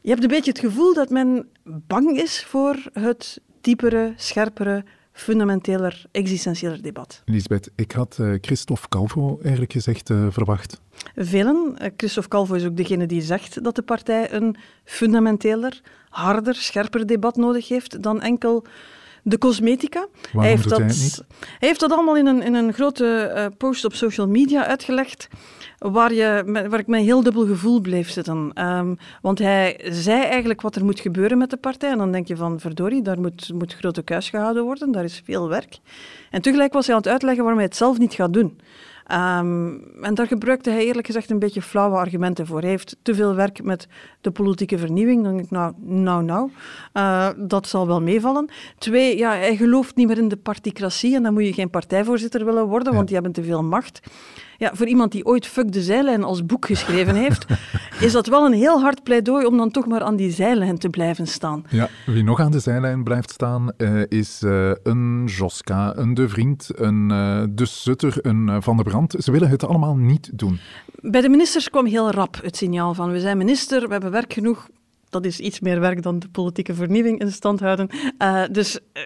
[0.00, 6.04] Je hebt een beetje het gevoel dat men bang is voor het diepere, scherpere, fundamenteler,
[6.10, 7.22] existentiëler debat.
[7.24, 10.80] Lisbeth, ik had uh, Christophe Calvo eigenlijk gezegd uh, verwacht.
[11.14, 11.76] Velen.
[11.82, 17.06] Uh, Christophe Calvo is ook degene die zegt dat de partij een fundamenteler, harder, scherper
[17.06, 18.64] debat nodig heeft dan enkel
[19.22, 20.06] de cosmetica.
[20.22, 20.88] Waarom hij heeft, dat, hij,
[21.58, 25.28] hij heeft dat allemaal in een, in een grote post op social media uitgelegd
[25.78, 28.52] waar, je, waar ik met een heel dubbel gevoel bleef zitten.
[28.66, 31.90] Um, want hij zei eigenlijk wat er moet gebeuren met de partij.
[31.90, 35.22] En dan denk je van, verdorie, daar moet, moet grote kuis gehouden worden, daar is
[35.24, 35.78] veel werk.
[36.30, 38.58] En tegelijk was hij aan het uitleggen waarom hij het zelf niet gaat doen.
[39.12, 42.60] Um, en daar gebruikte hij eerlijk gezegd een beetje flauwe argumenten voor.
[42.60, 43.88] Hij heeft te veel werk met
[44.20, 45.22] de politieke vernieuwing.
[45.22, 46.50] Dan denk ik, nou, nou, nou,
[46.94, 48.50] uh, dat zal wel meevallen.
[48.78, 52.44] Twee, ja, hij gelooft niet meer in de particratie en dan moet je geen partijvoorzitter
[52.44, 54.00] willen worden, want die hebben te veel macht.
[54.60, 57.46] Ja, voor iemand die ooit Fuck de zijlijn als boek geschreven heeft,
[58.06, 60.88] is dat wel een heel hard pleidooi om dan toch maar aan die zijlijn te
[60.88, 61.64] blijven staan.
[61.68, 66.28] Ja, wie nog aan de zijlijn blijft staan uh, is uh, een Joska, een De
[66.28, 69.14] Vriend, een uh, De Sutter, een Van der Brand.
[69.18, 70.58] Ze willen het allemaal niet doen.
[71.00, 74.32] Bij de ministers kwam heel rap het signaal van we zijn minister, we hebben werk
[74.32, 74.68] genoeg,
[75.08, 77.88] dat is iets meer werk dan de politieke vernieuwing in stand houden.
[78.18, 79.02] Uh, dus uh,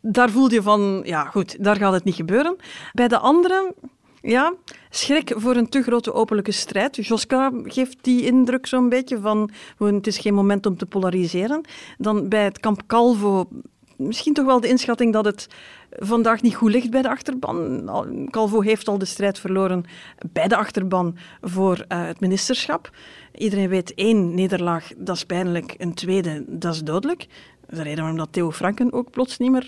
[0.00, 2.56] daar voelde je van, ja goed, daar gaat het niet gebeuren.
[2.92, 3.74] Bij de anderen,
[4.22, 4.54] ja,
[4.90, 7.06] schrik voor een te grote openlijke strijd.
[7.06, 11.60] Joska geeft die indruk zo'n beetje van, het is geen moment om te polariseren.
[11.98, 13.48] Dan bij het kamp Calvo
[13.96, 15.48] misschien toch wel de inschatting dat het
[15.90, 17.90] vandaag niet goed ligt bij de achterban.
[18.30, 19.84] Calvo heeft al de strijd verloren
[20.32, 22.90] bij de achterban voor uh, het ministerschap.
[23.34, 25.74] Iedereen weet één nederlaag, dat is pijnlijk.
[25.78, 27.26] Een tweede, dat is dodelijk.
[27.66, 29.66] Dat is de reden waarom dat Theo Franken ook plots niet meer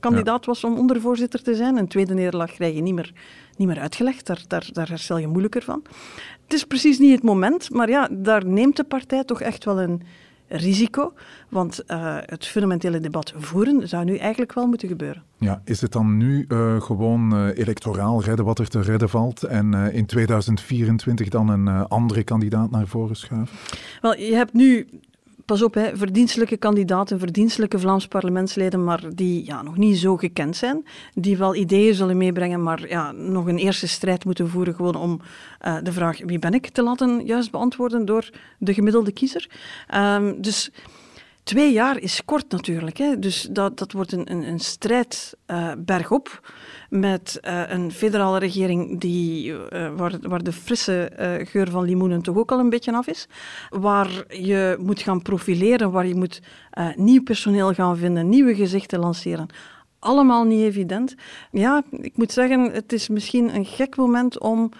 [0.00, 1.76] kandidaat was om ondervoorzitter te zijn.
[1.76, 3.12] Een tweede nederlaag krijg je niet meer,
[3.56, 4.26] niet meer uitgelegd.
[4.26, 5.82] Daar, daar, daar herstel je moeilijker van.
[6.44, 9.80] Het is precies niet het moment, maar ja, daar neemt de partij toch echt wel
[9.80, 10.02] een
[10.48, 11.12] risico.
[11.48, 15.22] Want uh, het fundamentele debat voeren zou nu eigenlijk wel moeten gebeuren.
[15.38, 19.42] Ja, is het dan nu uh, gewoon uh, electoraal redden wat er te redden valt
[19.42, 23.56] en in 2024 dan een andere kandidaat naar voren schuiven?
[24.00, 24.86] Wel, je hebt nu
[25.50, 30.56] pas op, hè, verdienstelijke kandidaten, verdienstelijke Vlaams parlementsleden, maar die ja, nog niet zo gekend
[30.56, 34.94] zijn, die wel ideeën zullen meebrengen, maar ja, nog een eerste strijd moeten voeren gewoon
[34.94, 35.20] om
[35.66, 39.50] uh, de vraag wie ben ik te laten juist beantwoorden door de gemiddelde kiezer.
[39.94, 40.70] Um, dus
[41.42, 45.72] twee jaar is kort natuurlijk, hè, dus dat, dat wordt een, een, een strijd uh,
[45.78, 46.52] bergop
[46.90, 49.58] met uh, een federale regering die, uh,
[49.96, 51.12] waar, waar, de frisse
[51.44, 53.28] geur van limoenen toch ook al een beetje af is.
[53.68, 56.42] Waar je moet gaan profileren, waar je moet
[56.96, 59.46] nieuw personeel gaan vinden, nieuwe gezichten lanceren.
[59.98, 61.14] Allemaal niet evident.
[61.50, 64.70] Ja, ik moet zeggen, het is misschien een gek moment om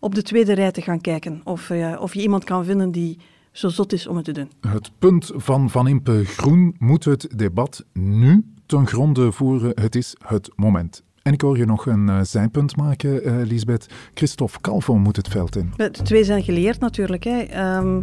[0.00, 1.40] op de tweede rij te gaan kijken.
[1.44, 3.18] Of, of je iemand kan vinden die
[3.52, 4.50] zo zot is om het te doen.
[4.60, 9.72] Het punt van Van Impe Groen moet het debat nu ten gronde voeren.
[9.74, 11.02] Het is het moment.
[11.22, 13.86] En ik hoor je nog een uh, zijpunt maken, uh, Lisbeth.
[14.14, 15.72] Christophe Calvo moet het veld in.
[15.76, 17.24] De twee zijn geleerd natuurlijk.
[17.24, 17.76] Hè.
[17.76, 18.02] Um,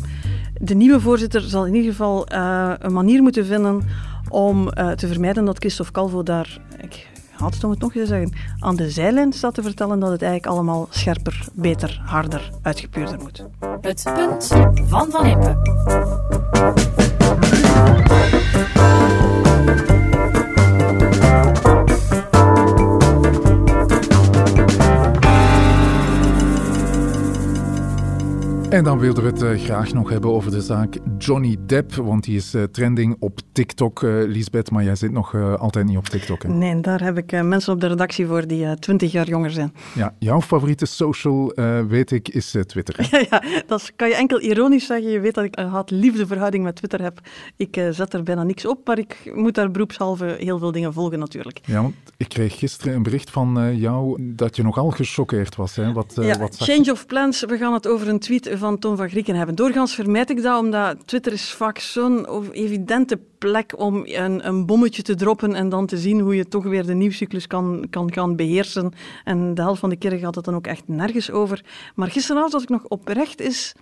[0.62, 3.82] de nieuwe voorzitter zal in ieder geval uh, een manier moeten vinden
[4.30, 6.62] om te vermijden dat Christophe Calvo daar...
[6.82, 7.08] Ik,
[7.38, 10.22] had om het nog eens te zeggen, aan de zijlijn staat te vertellen dat het
[10.22, 13.46] eigenlijk allemaal scherper, beter, harder, uitgepuurder moet.
[13.82, 14.48] Het punt
[14.88, 15.56] van Van Impe.
[28.78, 32.36] En dan wilden we het graag nog hebben over de zaak Johnny Depp, want die
[32.36, 36.06] is eh, trending op TikTok, eh, Lisbeth, maar jij zit nog eh, altijd niet op
[36.06, 36.44] TikTok.
[36.44, 36.50] Hè?
[36.50, 39.74] Nee, daar heb ik mensen op de redactie voor die twintig jaar jonger zijn.
[39.96, 41.54] Ja, jouw favoriete social,
[41.88, 43.08] weet ik, is Twitter.
[43.30, 45.12] ja, dat kan je enkel ironisch zeggen.
[45.12, 47.20] Je weet dat ik een haat-liefdeverhouding met Twitter heb.
[47.56, 51.20] Ik zet er bijna niks op, maar ik moet daar beroepshalve heel veel dingen volgen
[51.20, 51.60] natuurlijk.
[51.66, 55.76] Ja, want ik kreeg gisteren een bericht van jou dat je nogal gechoqueerd was.
[55.76, 55.94] Hè?
[55.94, 57.46] Wat, ja, wat change of plans.
[57.46, 59.56] We gaan het over een tweet van Tom van Grieken hebben.
[59.56, 65.02] Doorgaans vermijd ik dat, omdat Twitter is vaak zo'n evidente plek om een, een bommetje
[65.02, 68.36] te droppen en dan te zien hoe je toch weer de nieuwscyclus kan, kan gaan
[68.36, 68.94] beheersen.
[69.24, 71.66] En de helft van de keren gaat het dan ook echt nergens over.
[71.96, 73.74] Maar gisteravond was ik nog oprecht is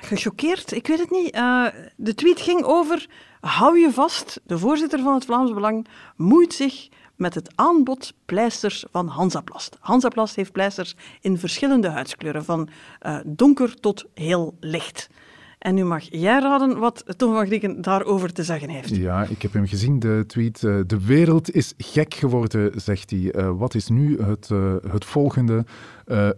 [0.00, 0.72] gechoqueerd.
[0.72, 1.30] Ik weet het niet.
[1.30, 1.66] Eh,
[1.96, 3.06] de tweet ging over,
[3.40, 6.88] hou je vast, de voorzitter van het Vlaams Belang moeit zich
[7.18, 9.76] met het aanbod pleisters van Hansaplast.
[9.80, 15.10] Hansaplast heeft pleisters in verschillende huidskleuren, van eh, donker tot heel licht.
[15.58, 18.96] En nu mag jij raden wat Tom van Grieken daarover te zeggen heeft.
[18.96, 20.64] Ja, ik heb hem gezien, de tweet.
[20.64, 23.32] eh, de wereld is gek geworden, zegt hij.
[23.32, 24.48] Eh, wat is nu het,
[24.90, 25.64] het volgende?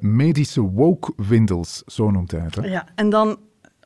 [0.01, 2.55] Medische woke-windels, zo noemt hij het.
[2.55, 2.63] Hè?
[2.67, 3.39] Ja, en dan,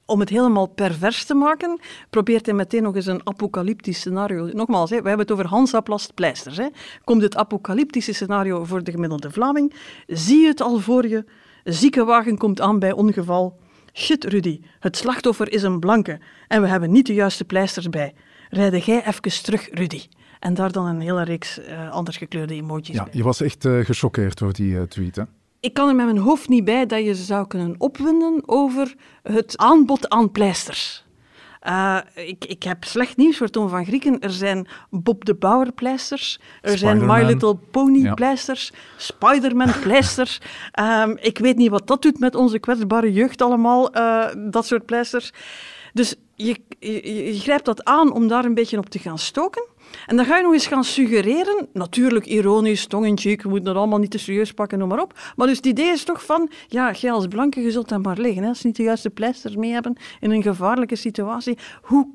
[0.07, 4.47] om het helemaal pervers te maken, probeert hij meteen nog eens een apocalyptisch scenario.
[4.53, 6.57] Nogmaals, hè, we hebben het over Hansaplast pleisters.
[6.57, 6.67] Hè.
[7.05, 9.75] Komt het apocalyptische scenario voor de gemiddelde Vlaming?
[10.07, 11.25] Zie je het al voor je?
[11.64, 13.59] Ziekenwagen komt aan bij ongeval.
[13.93, 18.14] Shit, Rudy, het slachtoffer is een blanke en we hebben niet de juiste pleisters bij.
[18.51, 20.01] Rijde jij even terug, Rudy.
[20.40, 23.12] En daar dan een hele reeks eh, anders gekleurde emojis Ja, bij.
[23.17, 25.17] je was echt eh, gechoqueerd door die eh, tweet.
[25.17, 25.23] Hè?
[25.64, 29.57] Ik kan er met mijn hoofd niet bij dat je zou kunnen opwinden over het
[29.59, 31.05] aanbod aan pleisters.
[31.61, 34.20] Eh, ik, ik heb slecht nieuws voor Tom van Grieken.
[34.20, 36.40] Er zijn Bob de Bauer pleisters.
[36.62, 37.22] Er zijn My.
[37.22, 38.14] Little Pony Ja.
[38.14, 38.72] pleisters.
[38.96, 40.40] Spider-Man pleisters.
[40.72, 44.87] Ehm, ik weet niet wat dat doet met onze kwetsbare jeugd allemaal, eh, dat soort
[44.87, 45.33] pleisters.
[45.92, 49.66] Dus je, je, grijpt dat aan om daar een beetje op te gaan stoken.
[50.07, 53.66] En dan ga je nog eens gaan suggereren, natuurlijk ironisch, tong in cheek, we moeten
[53.66, 55.18] dat allemaal niet te serieus pakken, noem maar op.
[55.37, 58.18] Maar dus het idee is toch van, ja, jij als blanke, je zult dan maar
[58.18, 58.42] liggen.
[58.42, 61.59] Hè, als ze niet de juiste pleisters mee hebben in een gevaarlijke situatie.
[61.83, 62.09] Hoe,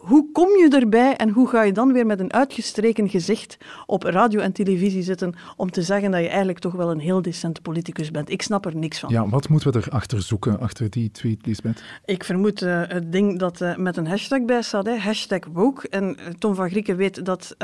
[0.00, 4.02] hoe kom je erbij en hoe ga je dan weer met een uitgestreken gezicht op
[4.02, 7.62] radio en televisie zitten om te zeggen dat je eigenlijk toch wel een heel decent
[7.62, 8.30] politicus bent?
[8.30, 9.10] Ik snap er niks van.
[9.10, 11.82] Ja, wat moeten we erachter zoeken, achter die tweet, Lisbeth?
[12.04, 15.88] Ik vermoed eh, het ding dat eh, met een hashtag bij staat, hè, hashtag woke.
[15.88, 17.54] En eh, Tom van Grieken weet dat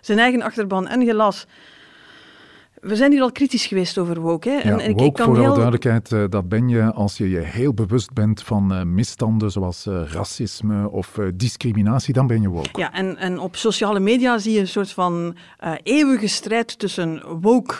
[0.00, 1.46] zijn eigen achterban en gelas...
[2.84, 4.48] We zijn hier al kritisch geweest over woke.
[4.48, 4.56] Hè?
[4.56, 5.52] Ja, en, ik, woke, ik kan voor alle heel...
[5.52, 9.86] duidelijkheid, eh, dat ben je als je je heel bewust bent van eh, misstanden zoals
[9.86, 12.78] eh, racisme of discriminatie, dan ben je woke.
[12.78, 15.36] Ja, en, en op sociale media zie je een soort van
[15.82, 17.74] eeuwige strijd tussen woke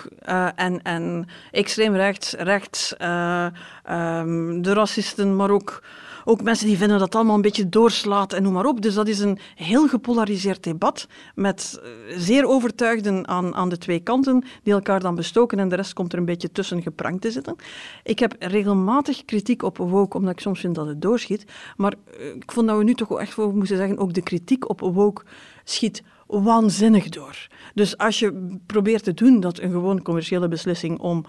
[0.57, 3.47] en, en extreem rechts, rechts, eh,
[3.85, 5.83] ehm, de racisten, maar ook,
[6.25, 8.81] ook mensen die vinden dat allemaal een beetje doorslaat en noem maar op.
[8.81, 14.01] Dus dat is een heel gepolariseerd debat met eh, zeer overtuigden aan, aan de twee
[14.01, 17.31] kanten, die elkaar dan bestoken en de rest komt er een beetje tussen geprangd te
[17.31, 17.57] zitten.
[18.03, 21.45] Ik heb regelmatig kritiek op woke, omdat ik soms vind dat het doorschiet.
[21.77, 24.69] Maar eh, ik vond dat we nu toch echt voor moesten zeggen, ook de kritiek
[24.69, 25.23] op woke
[25.65, 27.47] schiet waanzinnig door.
[27.75, 31.25] Dus als je probeert te doen dat een gewoon commerciële beslissing om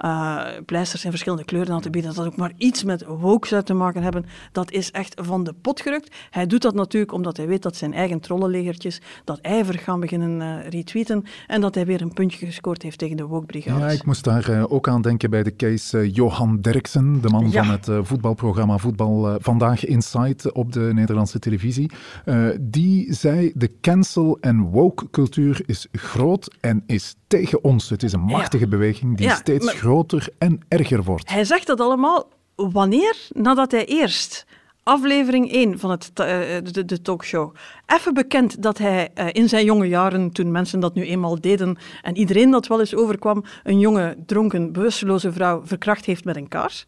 [0.00, 3.46] eh, pleisters in verschillende kleuren aan te bieden, dat dat ook maar iets met woke
[3.48, 6.14] zou te maken hebben, dat is echt van de pot gerukt.
[6.30, 10.40] Hij doet dat natuurlijk omdat hij weet dat zijn eigen trollenlegertjes dat ijverig gaan beginnen
[10.62, 13.80] eh, retweeten en dat hij weer een puntje gescoord heeft tegen de woke-brigades.
[13.82, 17.50] Ja, ik moest daar eh, ook aan denken bij de case Johan Derksen, de man
[17.50, 17.64] Ja.
[17.64, 21.90] van het voetbalprogramma Voetbal Vandaag Inside op de Nederlandse televisie.
[22.60, 27.90] Die zei, de cancel- en woke-cultuur is groot en is tegen ons.
[27.90, 31.30] Het is een machtige beweging die Ja, steeds maar- groter en erger wordt.
[31.30, 33.16] Hij zegt dat allemaal wanneer?
[33.28, 34.46] Nadat hij eerst
[34.82, 37.54] aflevering 1 van het, ta- eh, de, de talkshow
[37.86, 41.76] even bekend dat hij eh, in zijn jonge jaren, toen mensen dat nu eenmaal deden
[42.02, 46.48] en iedereen dat wel eens overkwam, een jonge, dronken, bewusteloze vrouw verkracht heeft met een
[46.48, 46.86] kaars.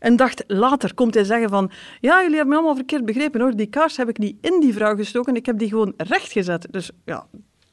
[0.00, 3.56] Een dag later komt hij zeggen van, ja, jullie hebben me allemaal verkeerd begrepen hoor,
[3.56, 6.66] die kaars heb ik niet in die vrouw gestoken, ik heb die gewoon rechtgezet.
[6.70, 7.26] Dus ja,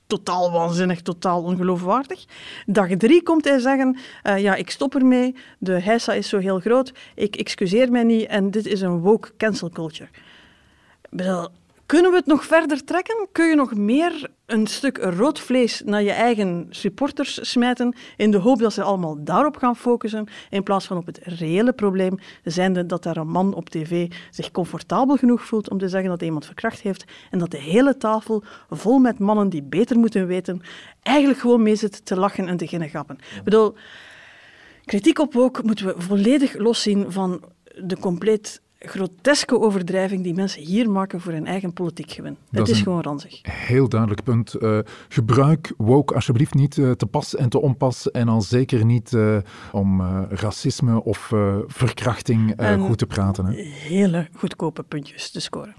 [0.10, 2.26] totaal waanzinnig, totaal ongeloofwaardig.
[2.65, 6.60] Dag drie komt hij zeggen, eh, ja, ik stop ermee, de heisa is zo heel
[6.60, 10.10] groot, ik excuseer mij niet en dit is een woke cancel culture.
[11.89, 13.28] Kunnen we het nog verder trekken?
[13.32, 18.38] Kun je nog meer een stuk rood vlees naar je eigen supporters smijten in de
[18.38, 22.86] hoop dat ze allemaal daarop gaan focussen in plaats van op het reële probleem, zijnde
[22.86, 26.45] dat daar een man op tv zich comfortabel genoeg voelt om te zeggen dat iemand
[26.45, 30.62] verkracht heeft en dat de hele tafel vol met mannen die beter moeten weten
[31.02, 33.17] eigenlijk gewoon mee zit te lachen en te beginnen grappen.
[33.36, 33.75] Ik bedoel,
[34.86, 37.43] kritiek op ook moeten we volledig loszien van
[37.75, 42.38] de compleet groteske overdrijving die mensen hier maken voor hun eigen politiek gewin.
[42.52, 43.39] Dat het is gewoon ranzig.
[43.42, 44.54] Heel duidelijk punt.
[44.54, 48.12] Eh, gebruik woke alsjeblieft niet eh, te pas en te onpas.
[48.12, 49.38] En al zeker niet eh,
[49.72, 51.32] om racisme of
[51.68, 53.46] verkrachting En- goed te praten.
[53.46, 53.52] hè.
[53.62, 55.76] Hele goedkope puntjes te scoren.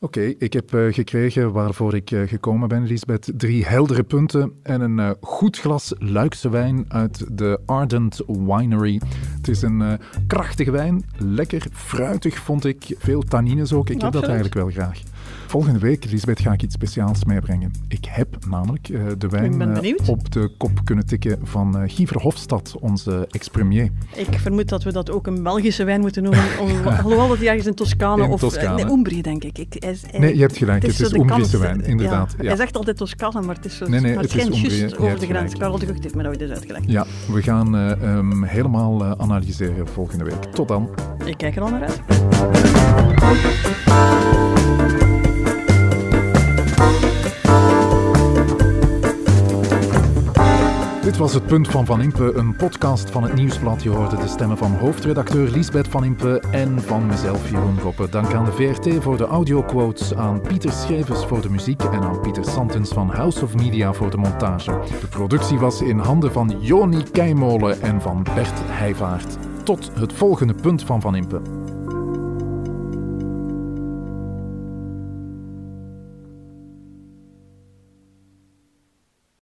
[0.00, 3.32] Oké, ik heb eh, gekregen waarvoor ik eh, gekomen ben, Lisbeth.
[3.36, 9.00] Drie heldere punten en een eh, goed glas Luikse wijn uit de Ardent Winery.
[9.36, 12.94] Het is een krachtige wijn, lekker, fruitig vond ik.
[12.98, 15.02] Veel tannines ook, ik heb dat eigenlijk wel graag.
[15.46, 17.70] Volgende week, Lisbeth, ga ik iets speciaals meebrengen.
[17.88, 22.06] Ik heb namelijk eh, de wijn eh, op de kop kunnen tikken van eh Guy
[22.06, 23.90] Verhofstadt, onze ex-premier.
[24.14, 27.46] Ik vermoed dat we dat ook een Belgische wijn moeten noemen, om, alhoewel dat hij
[27.46, 28.84] ergens in Toscane In of Toscane.
[28.84, 29.58] Nee, Umbrië, denk ik.
[29.58, 32.46] ik hij is- hij- Nee, je hebt gelijk, het is kans- wijn, inderdaad, ja.
[32.46, 33.88] Hij zegt altijd Toscane, maar het is zo.
[33.88, 35.54] Nee, nee, maar het is juist over de grens.
[35.54, 36.84] Karel de Gucht heeft me dat ooit eens uitgelegd.
[36.86, 40.42] Ja, we gaan eh, hem helemaal analyseren volgende week.
[40.44, 40.88] Tot dan.
[41.24, 42.00] Ik kijk er al naar uit.
[51.16, 53.82] Dit was het Punt van Van Impe, een podcast van het Nieuwsblad.
[53.82, 58.08] Je hoorde de stemmen van hoofdredacteur Liesbeth Van Impe en van mezelf, Jeroen Roppe.
[58.08, 62.20] Dank aan de VRT voor de audioquotes, aan Pieter Schevers voor de muziek en aan
[62.20, 64.80] Pieter Santens van House of Media voor de montage.
[65.00, 69.36] De productie was in handen van Joni Keimolen en van Bert Heijvaart.
[69.62, 71.40] Tot het volgende Punt van Van Impe.